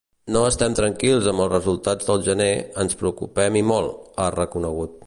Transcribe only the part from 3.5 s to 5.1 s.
i molt”, ha reconegut.